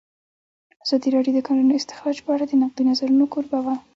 [0.85, 3.75] ازادي راډیو د د کانونو استخراج په اړه د نقدي نظرونو کوربه وه.